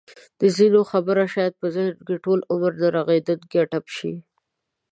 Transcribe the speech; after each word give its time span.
د 0.39 0.41
ځینو 0.57 0.79
خبره 0.91 1.23
شاید 1.33 1.53
په 1.61 1.67
ذهن 1.75 1.95
کې 2.07 2.15
ټوله 2.23 2.43
عمر 2.51 2.71
نه 2.81 2.87
رغېدونکی 2.97 3.57
ټپ 3.71 3.85
شي. 3.97 4.13